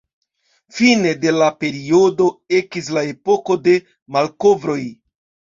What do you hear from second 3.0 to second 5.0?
Epoko de Malkovroj.